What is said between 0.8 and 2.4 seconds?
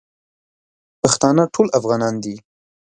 پښتانه ټول افغانان دی